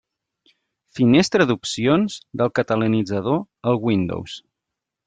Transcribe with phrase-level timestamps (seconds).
[0.99, 4.43] Finestra d'opcions del Catalanitzador al Windows.